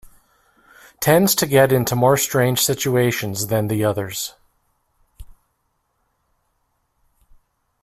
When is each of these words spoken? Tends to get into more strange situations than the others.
Tends 0.99 1.35
to 1.35 1.45
get 1.45 1.71
into 1.71 1.95
more 1.95 2.17
strange 2.17 2.59
situations 2.65 3.45
than 3.45 3.67
the 3.67 3.85
others. 3.85 4.33